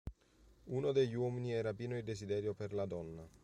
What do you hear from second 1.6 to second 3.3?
pieno di desiderio per la donna.